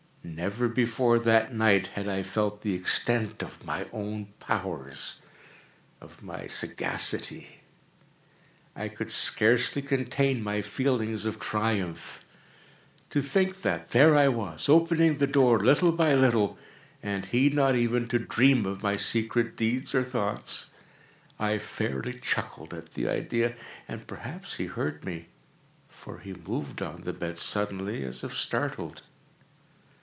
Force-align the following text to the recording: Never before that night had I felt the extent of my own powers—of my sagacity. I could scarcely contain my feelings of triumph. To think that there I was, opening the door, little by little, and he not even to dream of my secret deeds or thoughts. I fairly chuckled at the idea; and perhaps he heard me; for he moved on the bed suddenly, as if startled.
Never 0.23 0.67
before 0.69 1.19
that 1.19 1.53
night 1.53 1.87
had 1.87 2.07
I 2.07 2.23
felt 2.23 2.61
the 2.61 2.73
extent 2.75 3.43
of 3.43 3.65
my 3.65 3.85
own 3.91 4.27
powers—of 4.39 6.23
my 6.23 6.47
sagacity. 6.47 7.61
I 8.75 8.87
could 8.87 9.11
scarcely 9.11 9.81
contain 9.81 10.41
my 10.41 10.61
feelings 10.61 11.25
of 11.25 11.39
triumph. 11.39 12.23
To 13.09 13.21
think 13.21 13.61
that 13.63 13.91
there 13.91 14.15
I 14.15 14.29
was, 14.29 14.69
opening 14.69 15.17
the 15.17 15.27
door, 15.27 15.59
little 15.59 15.91
by 15.91 16.13
little, 16.15 16.57
and 17.03 17.25
he 17.25 17.49
not 17.49 17.75
even 17.75 18.07
to 18.09 18.19
dream 18.19 18.65
of 18.65 18.81
my 18.83 18.95
secret 18.95 19.55
deeds 19.57 19.93
or 19.93 20.03
thoughts. 20.03 20.69
I 21.39 21.57
fairly 21.57 22.13
chuckled 22.13 22.73
at 22.73 22.93
the 22.93 23.07
idea; 23.09 23.55
and 23.87 24.07
perhaps 24.07 24.55
he 24.55 24.65
heard 24.67 25.03
me; 25.03 25.27
for 25.89 26.19
he 26.19 26.33
moved 26.33 26.81
on 26.81 27.01
the 27.01 27.13
bed 27.13 27.37
suddenly, 27.37 28.03
as 28.03 28.23
if 28.23 28.35
startled. 28.35 29.01